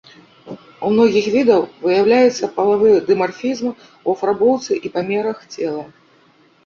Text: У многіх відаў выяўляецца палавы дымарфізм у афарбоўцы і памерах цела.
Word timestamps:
У 0.87 0.89
многіх 0.93 1.25
відаў 1.35 1.61
выяўляецца 1.83 2.49
палавы 2.57 2.95
дымарфізм 3.11 3.67
у 3.73 4.09
афарбоўцы 4.17 4.73
і 4.89 4.97
памерах 4.97 5.37
цела. 5.53 5.85